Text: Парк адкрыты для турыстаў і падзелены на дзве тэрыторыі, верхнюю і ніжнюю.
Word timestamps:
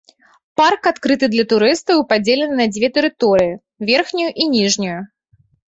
Парк 0.61 0.87
адкрыты 0.91 1.25
для 1.33 1.45
турыстаў 1.51 2.01
і 2.01 2.07
падзелены 2.15 2.55
на 2.61 2.67
дзве 2.73 2.87
тэрыторыі, 2.97 3.53
верхнюю 3.93 4.29
і 4.41 4.51
ніжнюю. 4.59 4.99